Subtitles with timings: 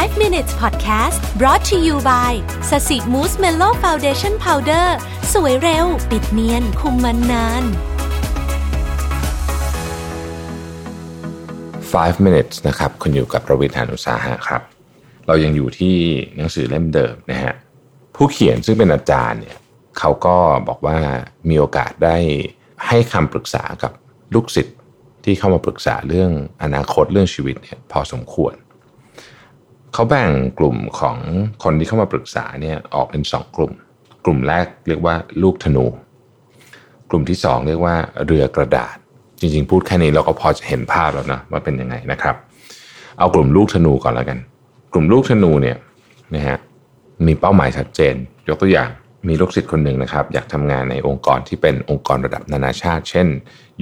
[0.00, 2.32] 5 minutes podcast brought to you by
[2.70, 4.96] Sasi Mousse Mellow Foundation Powder
[5.32, 7.64] สวยเร็ว ปิดเนียน คุมมันนาน
[12.12, 14.62] 5 minutes นะครับ คุณอยู่กับประวิทยานุสาหะครับ
[15.26, 15.96] เรายังอยู่ที่
[16.36, 17.54] หนังสือเล่มเดิมนะฮะ
[18.16, 19.58] ผู้เขียนซึ่งเป็นอาจารย์เนี่ย
[19.98, 20.36] เขาก็
[20.68, 20.98] บอกว่า
[21.48, 22.16] มีโอกาสได้
[22.86, 23.92] ให้คำปรึกษากับ
[24.34, 24.76] ลูกศิษย์
[25.24, 26.30] ที่เข้ามาปรึกษาเรื่อง
[26.62, 28.54] อนาคตเรื่องชีวิตเนี่ยพอสมควร
[29.92, 31.16] เขาแบ่งกลุ่มของ
[31.64, 33.72] คนที่เข้ามาปรึกษาเนี่ยออกเป็นสองกลุ่ม
[34.24, 35.86] กลุ่มแรกเรียกว่าลูกธนู
[37.10, 37.96] กลุ่มที่สองเรียกว่า
[38.26, 38.96] เรือกระดาษ
[39.40, 42.36] จริงๆ พูดแค่นี้เราก็พอจะเห็นภาพแล้วนะว่าเป็นยังไงนะครับ
[43.18, 44.38] เอากลุ่มลูกธนูก่อนแล้วกัน
[44.92, 45.76] กลุ่มลูกธนูเนี่ย
[46.34, 46.56] นะฮะ
[47.26, 48.14] มีเป้าหมายชัดเจน
[48.48, 48.90] ยกตัวอย่าง
[49.28, 53.26] มีลูกศิษย์คนหนึ่งนะครับ อยากทำงานในองค์กรที่เป็นองค์กรระดับนานาชาติ เช่น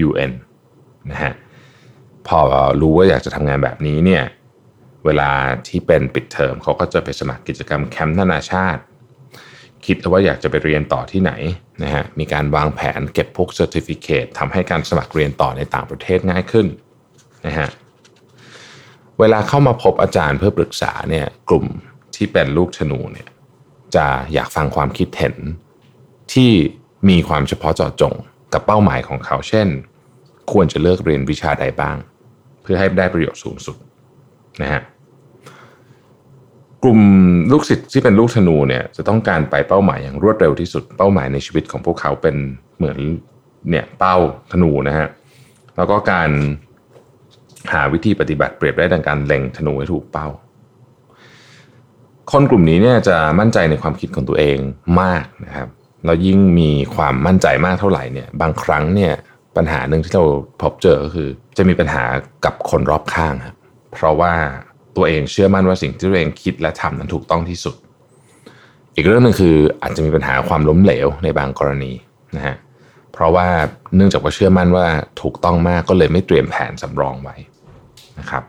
[0.06, 0.32] UN
[1.10, 1.32] นะฮะ
[2.26, 2.38] พอ
[2.80, 4.22] รู้ว่าอยากจะทำงานแบบนี้เนี่ย
[5.04, 5.30] เวลา
[5.68, 8.82] ที่เป็นปิดเทอมเขาก็จะไปสมัครกิจกรรมแคมป์นานาชาติ
[9.86, 11.32] คิดว่าอยากจะไปเรียนต่อที่ไหน
[11.82, 16.66] นะฮะมีการวางแผนเก็บพวก certificate ทำให้การสมัครเรียนต่อในต่างประเทศง่ายขึ้น
[17.46, 17.68] นะฮะ
[19.20, 21.66] เวลาเข้ามาพบอาจารย์เพื่อปรึกษาเนี่ยกลุ่ม
[22.16, 23.28] ที่เป็นลูกธนูเนี่ย
[23.96, 25.34] จะอยากฟังความคิดเห็น
[26.32, 26.50] ที่
[27.08, 28.14] มีความเฉพาะเจาะจง
[28.52, 29.68] กับเป้าหมายของเขา เช่น
[30.52, 31.96] ควรจะเลือกเรียนวิชาใดบ้าง
[32.62, 33.76] เพื่อให้ได้ประโยชน์สูงสุด
[34.62, 34.82] นะฮะ
[36.82, 37.00] กลุ่ม
[37.52, 42.36] ลูกศิษย์ที่เป็นลูกธนูเนี่ยจะต้องการไปเป้าหมายอย่างรวดเร็วที่สุดเป้าหมายในชีวิตของพวกเขาเป็น
[42.76, 42.98] เหมือน
[43.70, 44.16] เนี่ยเป้า
[44.52, 45.08] ธนูนะฮะ
[45.76, 46.30] แล้วก็การ
[47.72, 50.28] หาวิธีปฏิบัติเปรียบได้ดังการเล็งธนูให้ถูกเป้า
[52.30, 54.58] คนกลุ่มนี้เนี่ยจะมั่นใจในความคิดของตัวเอง
[55.00, 55.68] มากนะครับ
[56.04, 59.12] แล้วยิ่งมีความมั่นใจมากเท่าไหร่เนี่ย บางครั้งเนี่ย
[59.56, 60.24] ปัญหาหนึ่งที่เรา
[60.60, 62.04] พบเจอก็คือ จะมีปัญหา
[62.44, 63.56] กับคนรอบข้างครับ
[63.92, 64.32] เพราะว่า
[64.96, 67.74] ตัวเองเชื่อมั่นว่าสิ่งที่ตัวเองคิดและทำนั้นถูกต้องที่สุด
[68.96, 71.92] อีกเรื่องหนึ่งคืออาจจะมีปัญหาความล้มเหลวในบางกรณี
[72.36, 72.56] นะฮะ
[73.12, 73.46] เพราะว่า
[73.96, 74.86] เนื่องจากว่าเชื่อมั่นว่า
[75.20, 77.36] ถูกต้องมากก็เลยไม่เตรียมแผนสำรองไว้
[78.18, 78.42] นะครับ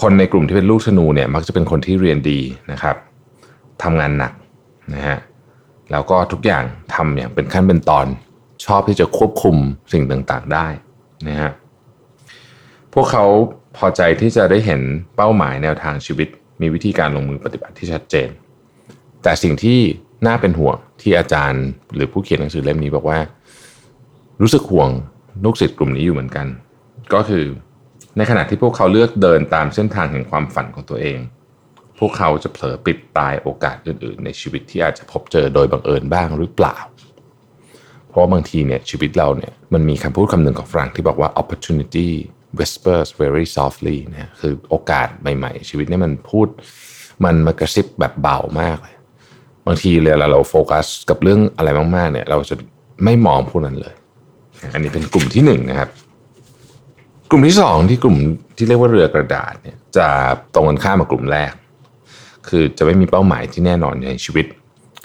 [0.00, 2.40] คนในกลุ่มที่เป็นลูกธนูเนี่ยมักจะเป็นคนที่เรียนดี
[2.72, 2.96] นะครับ
[3.82, 4.32] ทำงานหนัก
[4.94, 5.18] นะฮะ
[5.92, 8.06] แล้วก็ทุกอย่างทำอย่างเป็นขั้นเป็นตอน
[8.64, 9.56] ชอบที่จะควบคุม
[9.92, 10.66] สิ่งต่างๆได้
[11.28, 11.52] นะฮะ
[12.94, 13.26] พวกเขา
[13.76, 14.80] พอใจที่จะได้เห็น
[15.16, 16.28] เป้าหมายแนวทางชีวิต
[16.60, 18.28] มีวิธีการลงมือปฏิบัติที่ชัดเจน
[19.22, 19.78] แต่สิ่งที่
[20.26, 23.18] น่าเป็นห่วงที่อาจารย์หรือผู้เขียนหนังสือเล่มนี้บอกว่า
[24.42, 24.90] รู้สึกห่วง
[25.44, 26.46] ลูกศิษย์กลุ่มนี้อยู่เหมือนกัน
[27.14, 27.44] ก็คือ
[28.16, 31.18] ในขณะที่พวกเขาเลือกเดินตามเส้นทางแห่งความฝันของตัวเอง
[31.98, 36.76] พวกเขาจะเผลอปิดตายโอกาสอื่นๆ ในชีวิตที่อาจจะพบเจอโดยบังเอิญบ้างหรือเปล่า
[38.08, 42.08] เพราะบางทีเนี่ยชีวิตเราเนี่ยมันมีคำพูดคำหนึ่งของฝรั่งที่บอกว่า opportunity
[42.58, 46.46] whispers very softly นะคือโอกาสใหม่ ๆ ชีวิตนี่มันพูด
[47.24, 48.94] มันมากระซิบแบบเบามากเลย
[49.66, 52.54] บางทีเลยเราโฟกัสกับเรื่องอะไรมากๆ เนี่ย เราจะ
[53.04, 53.94] ไม่มองพวกนั้นเลย
[54.74, 55.90] อันนี้เป็นกลุ่มที่หนึ่งนะครับ
[57.30, 58.16] กลุ่มที่สองที่กลุ่ม
[58.56, 60.08] ที่เรียกว่าเรือกระดาษเนี่ย จะ
[60.54, 61.52] ตรงกันข้ามกับกลุ่มแรก
[62.48, 64.46] คือจะไม่มีเป้าหมายที่แน่นอนในชีวิต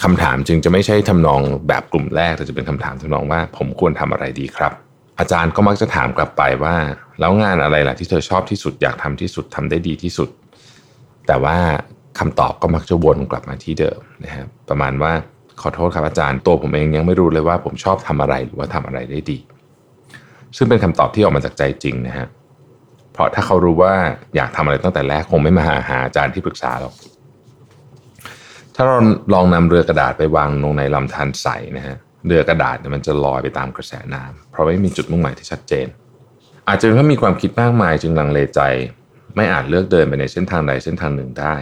[0.04, 4.74] คำถามจึงจะไม่ใช่ทำนองแบบกลุ่มแรกแต่จะเป็นคำถามทำนองว่า ผมควรทำอะไรดีครับ
[5.20, 6.76] อาจารย์ก็มักจะถามกลับไปว่า
[7.20, 10.30] แล้วงานอะไรล่ะที่เธอชอบที่สุดอยากทำที่สุดทำได้ดีที่สุด
[11.28, 11.58] แต่ว่า
[12.20, 15.12] คำตอบก็มักจะวนกลับมาที่เดิมนะครับประมาณว่า
[15.62, 19.38] ขอโทษครับอาจารย์ตัวผมเองยังไม่รู้เลยว่าผมชอบทำอะไรหรือว่าทำอะไรได้ดี
[20.58, 22.28] ซึ่งเป็นคำตอบที่ออกมาจากใจจริงนะฮะ
[23.14, 23.94] เพราะถ้าเขารู้ว่า
[24.36, 26.94] อยากทำอะไรตั้งแต่แรกคงไม่มาหาหาอาจารย์ที่ปรึกษาหรอก
[28.76, 28.98] ถ้าเรา
[29.34, 35.88] ลองนำเรือกระดาษไปวางลงในลำธารใสนะฮะ เรือกระดาษเนี่ยมันจะลอยไปตามกระแสน้ำเพราะไม่มีจุดมุ่งหมายที่ชัดเจน
[36.68, 38.62] อาจจะเพราะมีความคิดมากมายจึงลังเลใจ
[39.36, 41.56] ไม่อาจเลือกเดินไปในเส้นทางใดเส้นทางหนึ่งได้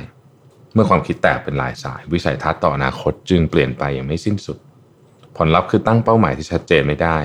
[0.73, 4.57] เมื่อความคิดแตกเป็นหลายสาย วิสัยทัศน์ต่ออนาคตจึงเปลี่ยนไปอย่างไม่สิ้นสุด
[5.37, 7.17] ผลลัพธ์คือตั้งเป้าหมายที่ชัดเจนไม่ได้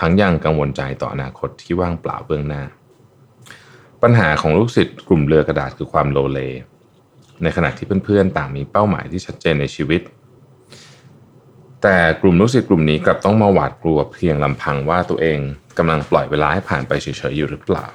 [0.00, 2.62] ทั้งยังกังวลใจต่ออนาคตที่ว่างเปล่าเบื้องหน้า
[4.02, 6.40] ปัญหาของลูกศิษย์กลุ่มเรือกระดาษคือความโลเล
[7.42, 10.00] ในขณะที่เพื่อนๆต่างมีเป้าหมายที่ชัดเจนในชีวิต
[11.82, 15.38] แต่กลุ่มลูกศิษย์กลุ่มนี้กลับต้องมาหวาดกลัวเพียงลำพังว่าตัวเอง
[15.78, 17.86] กำลังปล่อยเวลาให้ผ่านไปเฉยๆอยู่หรือเปล่า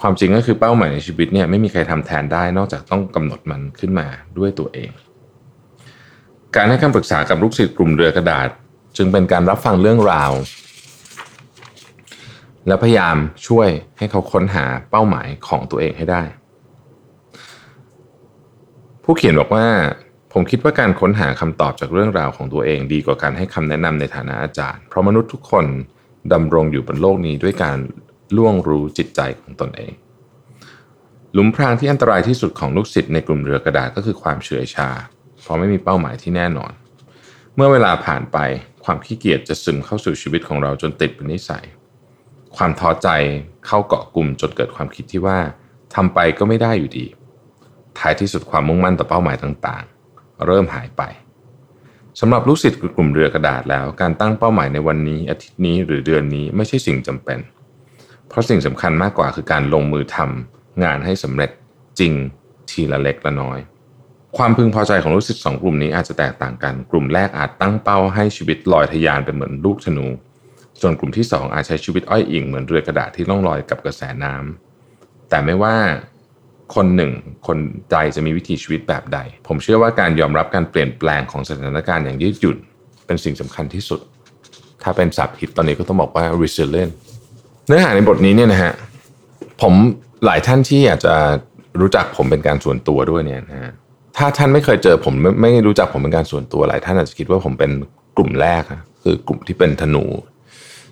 [0.00, 4.06] ความจริงก็คือเป้าหมายในชีวิตเนี่ยไม่มีใครทำแทนได้นอกจากต้องกำหนดมันขึ้นมา
[4.38, 4.90] ด้วยตัวเอง
[6.56, 8.48] การให้คำปรึกษากับลูกศิษย์กลุ่มเรือกระดาษ
[8.96, 10.32] จึงเป็นการรับฟังเรื่องราว
[12.66, 13.68] แล้วพยายามช่วย
[13.98, 16.22] ให้เขาค้นหาเป้าหมายของตัวเองให้ได้
[19.04, 19.66] ผู้เขียนบอกว่า
[20.36, 25.66] ผมคิดว่าการค้นหาคำตอบจากเรื่องราวของตัวเองดีกว่าการให้คำแนะนำในฐานะอาจารย์ เพราะมนุษย์ทุกคน
[26.32, 27.78] ดำรงอยู่บนโลกนี้ด้วยการ
[28.36, 29.92] ล่วงรู้จิตใจของตนเอง
[31.32, 34.88] หลุมพรางที่อันตรายที่สุดของลูกศิษย์ในกลุ่มเรือกระดาษก็คือความเฉื่อยชา
[35.42, 36.72] เพราะไม่มีเป้าหมายที่แน่นอน
[37.54, 38.38] เมื่อเวลาผ่านไป
[38.84, 41.64] ความขี้เกียจจะซึมเข้าสู่ชีวิตของเราจนติดเป็นนิสัย
[42.56, 43.08] ความท้อใจ
[43.66, 45.38] เข้าเกาะกลุ่มจนเกิดความคิดที่ว่า
[45.94, 47.06] ทำไปก็ไม่ได้อยู่ดี
[47.98, 49.84] ท้ายที่สุดความมุ่งมั่นต่อเป้าหมายต่าง
[50.46, 51.02] เริ่มหายไป
[52.20, 57.38] สำหรับลูกศิษย์กลุ่มเรือกระดาษแล้ว การตั้งเป้าหมายในวันนี้ อาทิตย์นี้หรือเดือนนี้ไม่ใช่สิ่งจำเป็น
[58.28, 61.50] เพราะสิ่งสำคัญมากกว่าคือการลงมือทำงานให้สำเร็จ
[61.98, 62.12] จริง
[62.70, 63.58] ทีละเล็กละน้อย
[64.36, 70.06] ความพึงพอใจของลูกศิษย์สองกลุ่มนี้อาจจะแตกต่างกัน กลุ่มแรกอาจตั้งเป้าให้ชีวิตลอยทะยานเป็นเหมือนลูกธนู
[70.80, 75.76] ส่วนกลุ่มที่ 2 อาจใช้ชีวิตอ้อยอิงเหมือนเรือกระดาษที่ล่องลอยกับกระแสน้ำแต่ไม่ว่า
[76.74, 77.12] คนหนึ่ง
[77.46, 77.58] คน
[77.90, 82.58] ใจจะมีวิถีชีวิตแบบใด ผมเชื่อว่าการยอมรับการเปลี่ยนแปลงของสถานการณ์อย่างยืดหยุ่น
[83.06, 84.00] เป็นสิ่งสำคัญที่สุด
[84.82, 86.92] ถ้าเป็นศัพท์ฮิตตอนนี้ก็ต้องบอกว่า resilient
[87.66, 88.72] เนื้อหาในบทนี้เนี่ยนะฮะ
[89.62, 89.74] ผม
[90.24, 91.14] หลายท่านที่อาจจะ
[91.80, 93.72] รู้จักผมเป็นการส่วนตัวด้วยเนี่ยนะฮะ
[94.16, 97.70] ถ้าท่านไม่เคยเจอผมไม่ไม่รู้จักผมเป็นการส่วนตัวหลายท่านอาจจะคิดว่าผมเป็น
[98.16, 98.62] กลุ่มแรก
[99.02, 100.04] คือกลุ่มที่เป็นธนู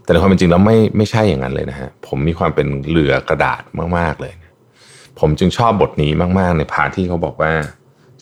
[0.05, 3.63] แต่ในความเป็นจริงแล้วไม่ไม่ใช่อย่างนั้นเลยนะฮะผมมีความเป็นเรือกระดาษ
[3.99, 4.33] มากๆเลย
[5.21, 7.53] ผมจึงชอบบทนี้มาก ๆ ในพาที่เขาบอกว่า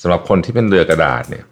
[0.00, 1.44] สำหรับคนที่เป็นเรือกระดาษเนี่ย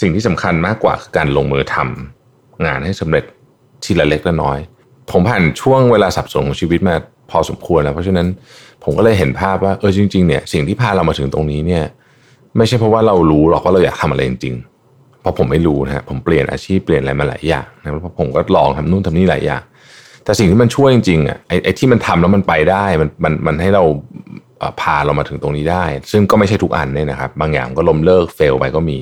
[0.00, 3.24] สิ่งที่สำคัญมากกว่าคือการลงมือทำงานให้สำเร็จ
[3.84, 4.58] ทีละเล็กละน้อย
[5.10, 6.94] ผมผ่านช่วงเวลาสับสนของชีวิตมา
[7.30, 8.26] พอสมควรแล้ว เพราะฉะนั้น
[8.84, 11.84] ผมก็เลยเห็นภาพว่าเออจริง ๆ เนี่ยสิ่งที่พาเรามาถึงตรงนี้เนี่ย
[12.56, 19.62] ไม่ใช่เพราะว่าเรารู้หรอกว่าเราอยากทำอะไรจริงๆเพราะผมไม่รู้นะฮะผมเปลี่ยนอาชีพเปลี่ยนอะไรมาหลายอย่างนะเพราะผมก็ลองทำนู่นทำนี่หลายอย่าง
[20.24, 23.84] แต่สิ่งที่มันช่วยจริงๆอะไอ้ไอที่มันทำแล้วมันไปได้มันมันมันให้เรา
[24.80, 28.98] พาเรามาถึงตรงนี้ได้ ซึ่งก็ไม่ใช่ทุกอันเนี่ยนะครับ บางอย่างก็ล้มเลิกเฟลไปก็มี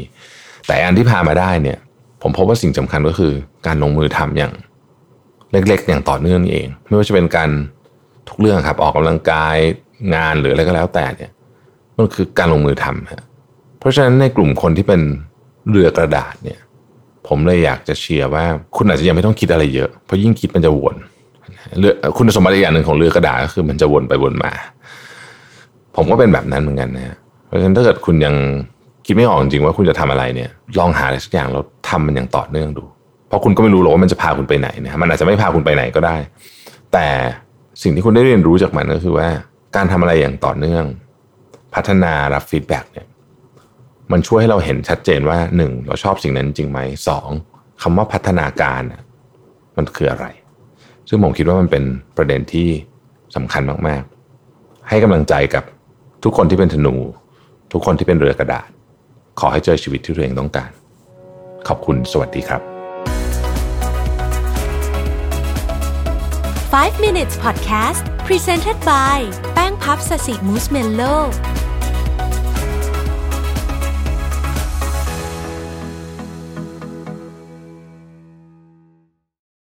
[0.66, 1.78] แต่อันที่พามาได้เนี่ย
[2.22, 3.32] ผมพบว่าสิ่งสำคัญก็คือ
[3.66, 4.52] การลงมือทำอย่าง
[5.52, 7.50] เล็ก ๆ อย่างต่อเนื่องนี่เอง ไม่ว่าจะเป็นการ
[8.28, 9.56] ทุกเรื่องครับ ออกกำลังกาย
[10.14, 11.30] งานหรืออะไรก็แล้วแต่เนี่ย
[11.96, 13.24] มันคือการลงมือทำฮะ
[13.78, 15.00] เพราะฉะนั้นในกลุ่มคนที่เป็น
[15.70, 16.58] เรือกระดาษเนี่ย
[17.28, 18.44] ผมเลยอยากจะเชียร์ว่า
[18.76, 20.96] คุณอาจจะยังไม่ต้องคิดอะไรเยอะ เพราะยิ่งคิดมันจะวน
[21.78, 24.52] เรือคุณสมบัติอย่างหนึ่งของเรือกระดาษก็คือมันจะวนไปวนมา
[25.96, 28.34] ผมก็เป็นแบบนั้นเหมือนกันนะเพราะฉะนั้นถ้าเกิดคุณยัง
[29.06, 32.84] คิดไม่ออกจริงว่าคุณจะทำอะไรเนี่ย ลองหาอะไรสักอย่างแล้วทำมันอย่างต่อเนื่องดู
[33.28, 36.16] เพราะคุณก็ไม่รู้หรอกว่ามันจะพาคุณไปไหนนะมันอาจจะไม่พาคุณไปไหนก็ได้
[36.92, 37.06] แต่
[37.82, 39.28] สิ่งที่คุณได้เรียนรู้จากมันก็คือว่า
[39.76, 40.84] การทำอะไรอย่างต่อเนื่อง
[41.74, 43.06] พัฒนารับ feedback เนี่ย
[44.12, 46.78] มันช่วยให้เราเห็นชัดเจนว่าหนึ่งเราชอบสิ่งนั้นจริงไหม
[47.08, 47.28] สอง
[47.82, 48.82] คำว่าพัฒนาการ
[49.76, 50.26] มันคืออะไร
[51.08, 51.84] ซึ่งผมคิดว่ามันเป็น
[52.16, 52.68] ประเด็นที่
[53.36, 55.64] สำคัญมากๆ ให้กำลังใจกับ
[56.24, 56.94] ทุกคนที่เป็นธนู
[57.72, 58.68] ทุกคนที่เป็นเรือกระดาษ
[59.40, 60.70] ขอให้เจอชีวิตที่ตัวเองต้องการ
[61.68, 62.62] ขอบคุณสวัสดีครับ
[66.72, 69.18] 5 minutes podcast presented by
[69.54, 71.02] แป้งพับสสิมูสเมลโล